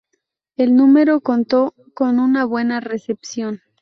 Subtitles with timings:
[0.55, 3.61] El número contó con una buena recepción.